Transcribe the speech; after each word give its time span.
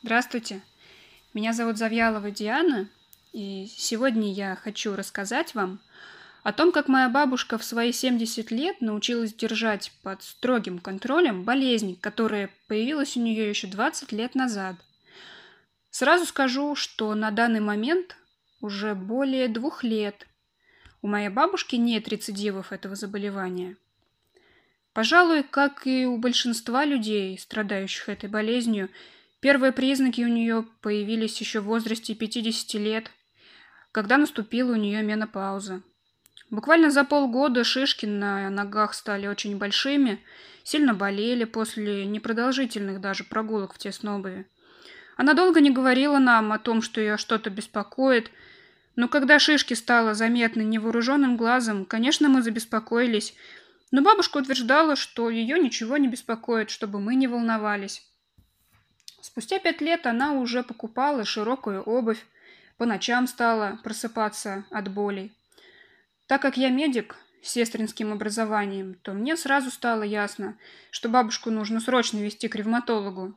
Здравствуйте, 0.00 0.62
меня 1.34 1.52
зовут 1.52 1.76
Завьялова 1.76 2.30
Диана, 2.30 2.88
и 3.32 3.66
сегодня 3.68 4.32
я 4.32 4.54
хочу 4.54 4.94
рассказать 4.94 5.56
вам 5.56 5.80
о 6.44 6.52
том, 6.52 6.70
как 6.70 6.86
моя 6.86 7.08
бабушка 7.08 7.58
в 7.58 7.64
свои 7.64 7.90
70 7.90 8.52
лет 8.52 8.80
научилась 8.80 9.34
держать 9.34 9.90
под 10.04 10.22
строгим 10.22 10.78
контролем 10.78 11.42
болезнь, 11.42 11.98
которая 12.00 12.48
появилась 12.68 13.16
у 13.16 13.20
нее 13.20 13.48
еще 13.48 13.66
20 13.66 14.12
лет 14.12 14.36
назад. 14.36 14.76
Сразу 15.90 16.26
скажу, 16.26 16.76
что 16.76 17.12
на 17.16 17.32
данный 17.32 17.60
момент 17.60 18.16
уже 18.60 18.94
более 18.94 19.48
двух 19.48 19.82
лет 19.82 20.28
у 21.02 21.08
моей 21.08 21.28
бабушки 21.28 21.74
нет 21.74 22.06
рецидивов 22.06 22.70
этого 22.70 22.94
заболевания. 22.94 23.76
Пожалуй, 24.92 25.42
как 25.42 25.88
и 25.88 26.06
у 26.06 26.18
большинства 26.18 26.84
людей, 26.84 27.36
страдающих 27.36 28.08
этой 28.08 28.28
болезнью, 28.28 28.90
первые 29.40 29.72
признаки 29.72 30.22
у 30.22 30.28
нее 30.28 30.66
появились 30.80 31.40
еще 31.40 31.60
в 31.60 31.64
возрасте 31.64 32.14
50 32.14 32.74
лет, 32.80 33.10
когда 33.92 34.16
наступила 34.16 34.72
у 34.72 34.76
нее 34.76 35.02
менопауза. 35.02 35.82
Буквально 36.50 36.90
за 36.90 37.04
полгода 37.04 37.62
шишки 37.62 38.06
на 38.06 38.48
ногах 38.48 38.94
стали 38.94 39.26
очень 39.26 39.58
большими, 39.58 40.18
сильно 40.64 40.94
болели 40.94 41.44
после 41.44 42.06
непродолжительных 42.06 43.00
даже 43.00 43.24
прогулок 43.24 43.74
в 43.74 43.78
тесной 43.78 44.14
обуви. 44.14 44.46
Она 45.16 45.34
долго 45.34 45.60
не 45.60 45.70
говорила 45.70 46.18
нам 46.18 46.52
о 46.52 46.58
том, 46.58 46.80
что 46.80 47.00
ее 47.00 47.16
что-то 47.16 47.50
беспокоит, 47.50 48.30
но 48.96 49.08
когда 49.08 49.38
шишки 49.38 49.74
стало 49.74 50.14
заметно 50.14 50.62
невооруженным 50.62 51.36
глазом, 51.36 51.84
конечно, 51.84 52.28
мы 52.28 52.42
забеспокоились, 52.42 53.34
но 53.90 54.02
бабушка 54.02 54.38
утверждала, 54.38 54.96
что 54.96 55.30
ее 55.30 55.58
ничего 55.58 55.96
не 55.96 56.08
беспокоит, 56.08 56.70
чтобы 56.70 56.98
мы 57.00 57.14
не 57.14 57.26
волновались. 57.26 58.02
Спустя 59.20 59.58
пять 59.58 59.80
лет 59.80 60.06
она 60.06 60.32
уже 60.32 60.62
покупала 60.62 61.24
широкую 61.24 61.82
обувь, 61.82 62.24
по 62.76 62.86
ночам 62.86 63.26
стала 63.26 63.78
просыпаться 63.82 64.64
от 64.70 64.88
болей. 64.88 65.32
Так 66.26 66.42
как 66.42 66.56
я 66.56 66.70
медик 66.70 67.16
с 67.42 67.50
сестринским 67.50 68.12
образованием, 68.12 68.94
то 69.02 69.12
мне 69.12 69.36
сразу 69.36 69.70
стало 69.70 70.02
ясно, 70.02 70.56
что 70.90 71.08
бабушку 71.08 71.50
нужно 71.50 71.80
срочно 71.80 72.18
вести 72.18 72.48
к 72.48 72.54
ревматологу. 72.54 73.36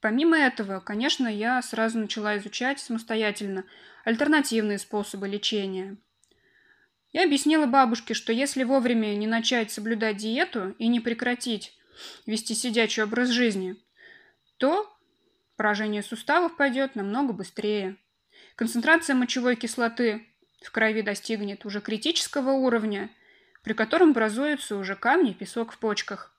Помимо 0.00 0.36
этого, 0.36 0.80
конечно, 0.80 1.28
я 1.28 1.62
сразу 1.62 1.98
начала 1.98 2.36
изучать 2.36 2.80
самостоятельно 2.80 3.64
альтернативные 4.04 4.78
способы 4.78 5.28
лечения. 5.28 5.96
Я 7.12 7.24
объяснила 7.24 7.66
бабушке, 7.66 8.12
что 8.12 8.32
если 8.32 8.64
вовремя 8.64 9.14
не 9.14 9.26
начать 9.26 9.70
соблюдать 9.70 10.16
диету 10.16 10.74
и 10.78 10.88
не 10.88 10.98
прекратить 11.00 11.76
вести 12.26 12.54
сидячий 12.54 13.04
образ 13.04 13.28
жизни, 13.28 13.76
то 14.58 14.93
поражение 15.56 16.02
суставов 16.02 16.56
пойдет 16.56 16.94
намного 16.96 17.32
быстрее. 17.32 17.96
Концентрация 18.56 19.14
мочевой 19.14 19.56
кислоты 19.56 20.26
в 20.62 20.70
крови 20.70 21.02
достигнет 21.02 21.64
уже 21.64 21.80
критического 21.80 22.52
уровня, 22.52 23.10
при 23.62 23.72
котором 23.72 24.10
образуются 24.10 24.76
уже 24.76 24.96
камни 24.96 25.30
и 25.30 25.34
песок 25.34 25.72
в 25.72 25.78
почках. 25.78 26.34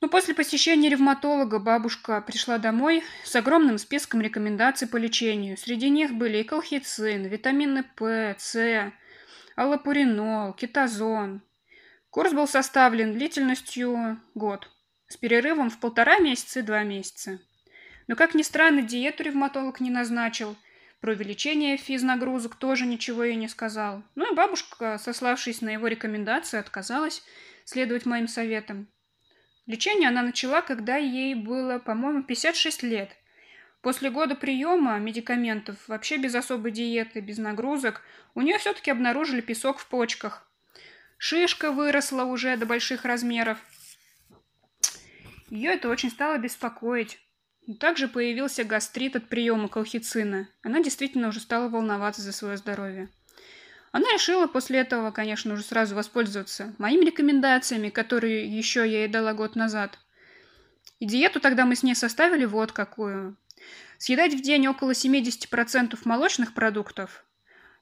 Но 0.00 0.08
после 0.08 0.34
посещения 0.34 0.90
ревматолога 0.90 1.58
бабушка 1.58 2.20
пришла 2.20 2.58
домой 2.58 3.02
с 3.24 3.34
огромным 3.36 3.78
списком 3.78 4.20
рекомендаций 4.20 4.86
по 4.86 4.98
лечению. 4.98 5.56
Среди 5.56 5.88
них 5.88 6.12
были 6.12 6.38
и 6.38 6.44
колхицин, 6.44 7.24
витамины 7.24 7.84
П, 7.96 8.36
С, 8.38 8.92
аллопуринол, 9.56 10.52
кетозон. 10.52 11.40
Курс 12.10 12.32
был 12.32 12.46
составлен 12.46 13.14
длительностью 13.14 14.20
год, 14.34 14.70
с 15.08 15.16
перерывом 15.16 15.70
в 15.70 15.80
полтора 15.80 16.18
месяца 16.18 16.60
и 16.60 16.62
два 16.62 16.82
месяца. 16.82 17.40
Но, 18.06 18.16
как 18.16 18.34
ни 18.34 18.42
странно, 18.42 18.82
диету 18.82 19.22
ревматолог 19.22 19.80
не 19.80 19.90
назначил, 19.90 20.56
про 21.00 21.12
увеличение 21.12 21.76
физнагрузок 21.76 22.54
тоже 22.54 22.86
ничего 22.86 23.24
ей 23.24 23.36
не 23.36 23.48
сказал. 23.48 24.02
Ну 24.14 24.32
и 24.32 24.34
бабушка, 24.34 24.98
сославшись 24.98 25.60
на 25.60 25.70
его 25.70 25.86
рекомендации, 25.86 26.58
отказалась 26.58 27.22
следовать 27.64 28.06
моим 28.06 28.28
советам. 28.28 28.88
Лечение 29.66 30.08
она 30.08 30.22
начала, 30.22 30.60
когда 30.60 30.96
ей 30.96 31.34
было, 31.34 31.78
по-моему, 31.78 32.22
56 32.22 32.82
лет. 32.82 33.10
После 33.80 34.10
года 34.10 34.34
приема 34.34 34.98
медикаментов, 34.98 35.76
вообще 35.88 36.16
без 36.16 36.34
особой 36.34 36.70
диеты, 36.70 37.20
без 37.20 37.36
нагрузок, 37.38 38.00
у 38.34 38.40
нее 38.40 38.58
все-таки 38.58 38.90
обнаружили 38.90 39.42
песок 39.42 39.78
в 39.78 39.86
почках. 39.88 40.50
Шишка 41.18 41.70
выросла 41.70 42.24
уже 42.24 42.56
до 42.56 42.66
больших 42.66 43.04
размеров. 43.04 43.58
Ее 45.50 45.72
это 45.72 45.88
очень 45.88 46.10
стало 46.10 46.38
беспокоить. 46.38 47.18
Также 47.80 48.08
появился 48.08 48.64
гастрит 48.64 49.16
от 49.16 49.28
приема 49.28 49.68
колхицина. 49.68 50.48
Она 50.62 50.82
действительно 50.82 51.28
уже 51.28 51.40
стала 51.40 51.68
волноваться 51.68 52.20
за 52.20 52.32
свое 52.32 52.56
здоровье. 52.58 53.08
Она 53.90 54.12
решила 54.12 54.46
после 54.46 54.80
этого, 54.80 55.12
конечно, 55.12 55.54
уже 55.54 55.62
сразу 55.62 55.94
воспользоваться 55.94 56.74
моими 56.78 57.06
рекомендациями, 57.06 57.88
которые 57.88 58.44
еще 58.44 58.80
я 58.80 59.00
ей 59.00 59.08
дала 59.08 59.32
год 59.32 59.56
назад. 59.56 59.98
И 60.98 61.06
диету 61.06 61.40
тогда 61.40 61.64
мы 61.64 61.74
с 61.76 61.82
ней 61.82 61.94
составили 61.94 62.44
вот 62.44 62.72
какую. 62.72 63.36
Съедать 63.98 64.34
в 64.34 64.42
день 64.42 64.66
около 64.66 64.90
70% 64.90 65.98
молочных 66.04 66.52
продуктов 66.52 67.24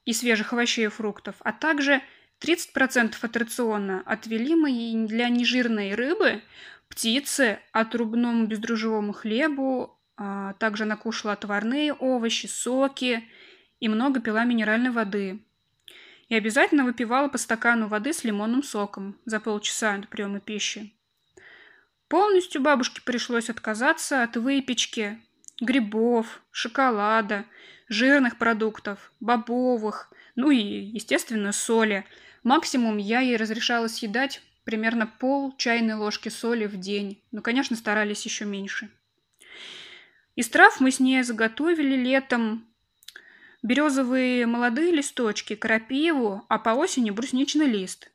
и 0.04 0.12
свежих 0.12 0.52
овощей 0.52 0.86
и 0.86 0.88
фруктов, 0.88 1.36
а 1.40 1.52
также 1.52 2.02
30% 2.42 3.14
от 3.20 3.36
рациона 3.36 4.02
отвели 4.04 4.54
мы 4.54 5.06
для 5.06 5.28
нежирной 5.28 5.94
рыбы, 5.94 6.42
птицы, 6.88 7.60
отрубному 7.72 8.46
бездрожжевому 8.46 9.12
хлебу, 9.12 9.98
а 10.16 10.54
также 10.54 10.82
она 10.84 10.96
кушала 10.96 11.34
отварные 11.34 11.92
овощи, 11.92 12.46
соки 12.46 13.28
и 13.80 13.88
много 13.88 14.20
пила 14.20 14.44
минеральной 14.44 14.90
воды. 14.90 15.40
И 16.28 16.34
обязательно 16.34 16.84
выпивала 16.84 17.28
по 17.28 17.38
стакану 17.38 17.88
воды 17.88 18.12
с 18.12 18.24
лимонным 18.24 18.62
соком 18.62 19.16
за 19.24 19.38
полчаса 19.40 19.98
до 19.98 20.08
приема 20.08 20.40
пищи. 20.40 20.92
Полностью 22.08 22.60
бабушке 22.60 23.00
пришлось 23.02 23.50
отказаться 23.50 24.22
от 24.22 24.36
выпечки, 24.36 25.18
грибов, 25.60 26.42
шоколада, 26.50 27.44
жирных 27.88 28.36
продуктов, 28.36 29.12
бобовых, 29.20 30.12
ну 30.34 30.50
и, 30.50 30.58
естественно, 30.58 31.52
соли. 31.52 32.04
Максимум 32.42 32.96
я 32.96 33.20
ей 33.20 33.36
разрешала 33.36 33.86
съедать 33.88 34.42
примерно 34.64 35.06
пол 35.06 35.54
чайной 35.56 35.94
ложки 35.94 36.28
соли 36.28 36.66
в 36.66 36.76
день. 36.76 37.22
Но, 37.30 37.40
конечно, 37.40 37.76
старались 37.76 38.24
еще 38.24 38.44
меньше. 38.44 38.90
Из 40.34 40.48
трав 40.48 40.80
мы 40.80 40.90
с 40.90 40.98
ней 40.98 41.22
заготовили 41.22 41.96
летом 41.96 42.66
березовые 43.62 44.46
молодые 44.46 44.92
листочки, 44.92 45.54
крапиву, 45.54 46.44
а 46.48 46.58
по 46.58 46.70
осени 46.70 47.10
брусничный 47.10 47.66
лист. 47.66 48.10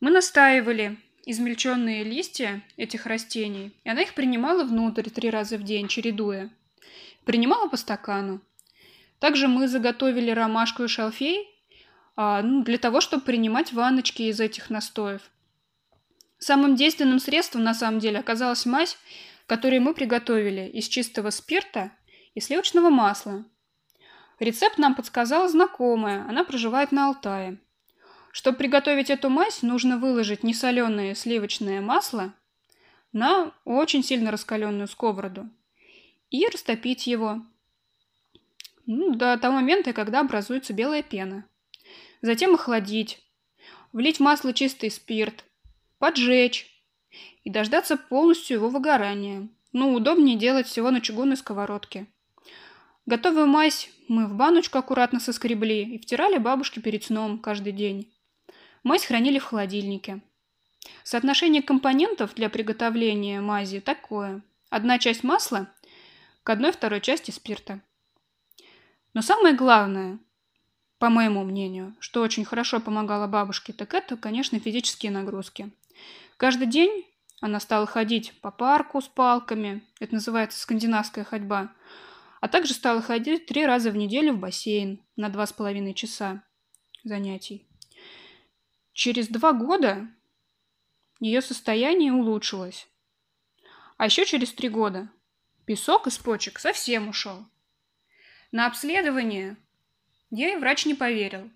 Мы 0.00 0.10
настаивали 0.10 0.98
измельченные 1.26 2.04
листья 2.04 2.62
этих 2.76 3.06
растений, 3.06 3.72
и 3.84 3.88
она 3.88 4.02
их 4.02 4.14
принимала 4.14 4.64
внутрь 4.64 5.10
три 5.10 5.30
раза 5.30 5.58
в 5.58 5.62
день, 5.62 5.88
чередуя. 5.88 6.50
Принимала 7.24 7.68
по 7.68 7.76
стакану. 7.76 8.40
Также 9.18 9.48
мы 9.48 9.68
заготовили 9.68 10.30
ромашку 10.30 10.84
и 10.84 10.88
шалфей 10.88 11.53
а, 12.16 12.42
ну, 12.42 12.62
для 12.62 12.78
того, 12.78 13.00
чтобы 13.00 13.24
принимать 13.24 13.72
ванночки 13.72 14.22
из 14.22 14.40
этих 14.40 14.70
настоев. 14.70 15.22
Самым 16.38 16.76
действенным 16.76 17.18
средством 17.18 17.64
на 17.64 17.74
самом 17.74 17.98
деле 18.00 18.18
оказалась 18.18 18.66
мазь, 18.66 18.98
которую 19.46 19.82
мы 19.82 19.94
приготовили 19.94 20.68
из 20.68 20.88
чистого 20.88 21.30
спирта 21.30 21.90
и 22.34 22.40
сливочного 22.40 22.90
масла. 22.90 23.44
Рецепт 24.38 24.78
нам 24.78 24.94
подсказала 24.94 25.48
знакомая, 25.48 26.26
она 26.28 26.44
проживает 26.44 26.92
на 26.92 27.08
Алтае. 27.08 27.58
Чтобы 28.32 28.58
приготовить 28.58 29.10
эту 29.10 29.30
мазь, 29.30 29.62
нужно 29.62 29.96
выложить 29.96 30.42
несоленое 30.42 31.14
сливочное 31.14 31.80
масло 31.80 32.34
на 33.12 33.52
очень 33.64 34.02
сильно 34.02 34.32
раскаленную 34.32 34.88
сковороду 34.88 35.48
и 36.30 36.46
растопить 36.48 37.06
его 37.06 37.42
ну, 38.86 39.14
до 39.14 39.38
того 39.38 39.54
момента, 39.54 39.92
когда 39.92 40.20
образуется 40.20 40.72
белая 40.72 41.02
пена 41.04 41.46
затем 42.24 42.54
охладить, 42.54 43.20
влить 43.92 44.16
в 44.16 44.20
масло 44.20 44.52
чистый 44.54 44.90
спирт, 44.90 45.44
поджечь 45.98 46.66
и 47.42 47.50
дождаться 47.50 47.96
полностью 47.96 48.56
его 48.56 48.68
выгорания. 48.68 49.48
Ну, 49.72 49.92
удобнее 49.92 50.36
делать 50.36 50.66
всего 50.66 50.90
на 50.90 51.00
чугунной 51.00 51.36
сковородке. 51.36 52.06
Готовую 53.06 53.46
мазь 53.46 53.90
мы 54.08 54.26
в 54.26 54.34
баночку 54.34 54.78
аккуратно 54.78 55.20
соскребли 55.20 55.82
и 55.82 55.98
втирали 55.98 56.38
бабушке 56.38 56.80
перед 56.80 57.04
сном 57.04 57.38
каждый 57.38 57.72
день. 57.72 58.10
Мазь 58.82 59.04
хранили 59.04 59.38
в 59.38 59.44
холодильнике. 59.44 60.22
Соотношение 61.02 61.62
компонентов 61.62 62.34
для 62.34 62.48
приготовления 62.48 63.40
мази 63.40 63.80
такое. 63.80 64.42
Одна 64.70 64.98
часть 64.98 65.24
масла 65.24 65.68
к 66.42 66.50
одной 66.50 66.72
второй 66.72 67.00
части 67.00 67.30
спирта. 67.30 67.80
Но 69.12 69.22
самое 69.22 69.54
главное, 69.54 70.18
по 71.04 71.10
моему 71.10 71.44
мнению, 71.44 71.94
что 72.00 72.22
очень 72.22 72.46
хорошо 72.46 72.80
помогало 72.80 73.26
бабушке, 73.26 73.74
так 73.74 73.92
это, 73.92 74.16
конечно, 74.16 74.58
физические 74.58 75.12
нагрузки. 75.12 75.70
Каждый 76.38 76.66
день 76.66 77.04
Она 77.42 77.60
стала 77.60 77.84
ходить 77.84 78.32
по 78.40 78.50
парку 78.50 79.02
с 79.02 79.08
палками, 79.08 79.84
это 80.00 80.14
называется 80.14 80.58
скандинавская 80.58 81.22
ходьба, 81.24 81.74
а 82.40 82.48
также 82.48 82.72
стала 82.72 83.02
ходить 83.02 83.44
три 83.44 83.66
раза 83.66 83.90
в 83.90 83.96
неделю 83.96 84.32
в 84.32 84.38
бассейн 84.38 85.04
на 85.16 85.28
два 85.28 85.46
с 85.46 85.52
половиной 85.52 85.92
часа 85.92 86.42
занятий. 87.02 87.68
Через 88.94 89.28
два 89.28 89.52
года 89.52 90.08
ее 91.20 91.42
состояние 91.42 92.14
улучшилось. 92.14 92.88
А 93.98 94.06
еще 94.06 94.24
через 94.24 94.54
три 94.54 94.70
года 94.70 95.10
песок 95.66 96.06
из 96.06 96.16
почек 96.16 96.58
совсем 96.58 97.08
ушел. 97.08 97.44
На 98.52 98.66
обследование 98.66 99.58
ей 100.34 100.56
врач 100.56 100.86
не 100.86 100.94
поверил. 100.94 101.50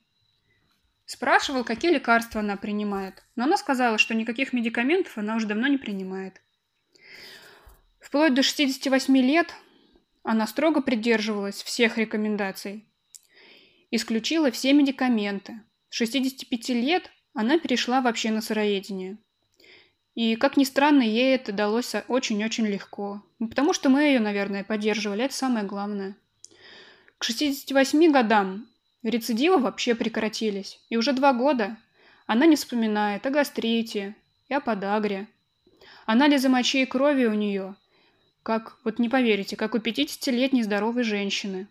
Спрашивал, 1.05 1.65
какие 1.65 1.93
лекарства 1.93 2.41
она 2.41 2.57
принимает, 2.57 3.25
но 3.35 3.45
она 3.45 3.57
сказала, 3.57 3.99
что 3.99 4.15
никаких 4.15 4.53
медикаментов 4.53 5.17
она 5.17 5.37
уже 5.37 5.47
давно 5.47 5.67
не 5.67 5.79
принимает. 5.79 6.41
Вплоть 7.99 8.35
до 8.35 8.43
68 8.43 9.17
лет 9.17 9.55
она 10.23 10.47
строго 10.47 10.83
придерживалась 10.83 11.63
всех 11.63 11.99
рекомендаций. 11.99 12.87
Исключила 13.91 14.51
все 14.51 14.73
медикаменты. 14.75 15.63
С 15.89 15.97
65 15.97 16.69
лет 16.71 17.11
она 17.33 17.59
перешла 17.59 18.01
вообще 18.03 18.31
на 18.31 18.43
сыроедение. 18.43 19.17
И, 20.15 20.37
как 20.37 20.57
ни 20.57 20.65
странно, 20.65 21.03
ей 21.03 21.35
это 21.35 21.53
далось 21.53 21.95
очень-очень 22.09 22.67
легко. 22.67 23.23
Потому 23.39 23.73
что 23.73 23.89
мы 23.89 24.03
ее, 24.03 24.21
наверное, 24.21 24.65
поддерживали, 24.65 25.25
это 25.25 25.35
самое 25.35 25.65
главное. 25.65 26.17
К 27.19 27.25
68 27.25 28.13
годам 28.13 28.69
рецидивы 29.03 29.59
вообще 29.59 29.97
прекратились. 29.97 30.81
И 30.89 30.97
уже 30.97 31.13
два 31.13 31.33
года 31.33 31.77
она 32.27 32.47
не 32.47 32.55
вспоминает 32.55 33.27
о 33.27 33.31
гастрите 33.31 34.15
и 34.49 34.55
о 34.55 34.61
подагре. 34.61 35.27
Анализы 36.07 36.49
мочи 36.49 36.83
и 36.83 36.87
крови 36.87 37.27
у 37.27 37.35
нее, 37.35 37.75
как, 38.45 38.79
вот 38.85 39.01
не 39.01 39.09
поверите, 39.09 39.57
как 39.57 39.75
у 39.75 39.79
50-летней 39.79 40.63
здоровой 40.63 41.03
женщины. 41.03 41.67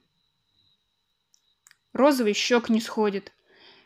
Розовый 1.94 2.34
щек 2.34 2.70
не 2.70 2.82
сходит. 2.82 3.32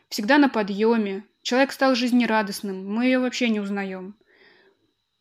Всегда 0.08 0.38
на 0.38 0.48
подъеме. 0.48 1.24
Человек 1.42 1.72
стал 1.72 1.94
жизнерадостным. 1.94 2.92
Мы 2.92 3.06
ее 3.06 3.18
вообще 3.20 3.48
не 3.48 3.60
узнаем. 3.60 4.14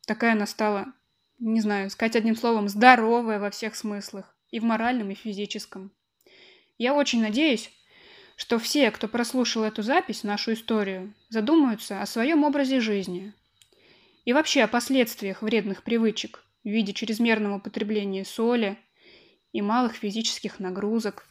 Такая 0.07 0.33
она 0.33 0.47
стала, 0.47 0.91
не 1.39 1.61
знаю, 1.61 1.89
сказать 1.91 2.15
одним 2.15 2.35
словом, 2.35 2.67
здоровая 2.67 3.39
во 3.39 3.51
всех 3.51 3.75
смыслах. 3.75 4.35
И 4.49 4.59
в 4.59 4.63
моральном, 4.63 5.11
и 5.11 5.15
в 5.15 5.19
физическом. 5.19 5.91
Я 6.77 6.93
очень 6.93 7.21
надеюсь, 7.21 7.71
что 8.35 8.57
все, 8.57 8.89
кто 8.91 9.07
прослушал 9.07 9.63
эту 9.63 9.83
запись, 9.83 10.23
нашу 10.23 10.53
историю, 10.53 11.13
задумаются 11.29 12.01
о 12.01 12.05
своем 12.05 12.43
образе 12.43 12.79
жизни 12.79 13.33
и 14.25 14.33
вообще 14.33 14.63
о 14.63 14.67
последствиях 14.67 15.41
вредных 15.41 15.83
привычек 15.83 16.43
в 16.63 16.67
виде 16.67 16.93
чрезмерного 16.93 17.57
употребления 17.57 18.25
соли 18.25 18.77
и 19.51 19.61
малых 19.61 19.95
физических 19.95 20.59
нагрузок. 20.59 21.27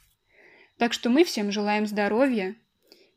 Так 0.79 0.93
что 0.93 1.11
мы 1.11 1.25
всем 1.25 1.51
желаем 1.53 1.87
здоровья 1.87 2.55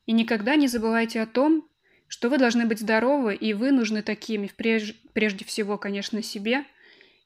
и 0.05 0.11
никогда 0.11 0.55
не 0.55 0.67
забывайте 0.67 1.21
о 1.21 1.27
том, 1.27 1.67
что 2.07 2.29
вы 2.29 2.37
должны 2.37 2.65
быть 2.65 2.79
здоровы 2.79 3.35
и 3.35 3.53
вы 3.53 3.71
нужны 3.71 4.01
такими, 4.01 4.47
прежде 4.47 5.45
всего, 5.45 5.77
конечно, 5.77 6.21
себе, 6.21 6.65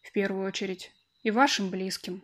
в 0.02 0.12
первую 0.12 0.48
очередь, 0.48 0.92
и 1.24 1.32
вашим 1.32 1.70
близким. 1.70 2.22